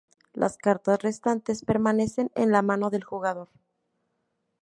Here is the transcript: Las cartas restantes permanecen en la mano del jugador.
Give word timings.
Las 0.33 0.57
cartas 0.57 0.99
restantes 1.03 1.61
permanecen 1.63 2.31
en 2.33 2.51
la 2.51 2.63
mano 2.63 2.89
del 2.89 3.03
jugador. 3.03 3.49